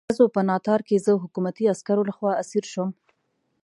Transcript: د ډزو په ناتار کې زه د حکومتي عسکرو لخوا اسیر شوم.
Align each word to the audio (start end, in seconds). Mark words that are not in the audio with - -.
د 0.01 0.03
ډزو 0.09 0.25
په 0.35 0.41
ناتار 0.49 0.79
کې 0.87 1.03
زه 1.05 1.11
د 1.17 1.21
حکومتي 1.23 1.65
عسکرو 1.73 2.07
لخوا 2.09 2.31
اسیر 2.43 2.65
شوم. 2.71 2.89